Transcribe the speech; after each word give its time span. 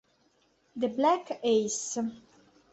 The 0.75 0.87
Black 0.87 1.29
Ace 1.43 1.99